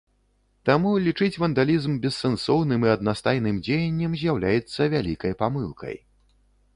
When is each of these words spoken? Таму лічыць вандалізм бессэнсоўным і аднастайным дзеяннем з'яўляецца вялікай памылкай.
Таму 0.67 0.91
лічыць 1.07 1.39
вандалізм 1.43 1.99
бессэнсоўным 2.05 2.87
і 2.87 2.91
аднастайным 2.95 3.55
дзеяннем 3.67 4.15
з'яўляецца 4.23 4.89
вялікай 4.95 5.31
памылкай. 5.43 5.95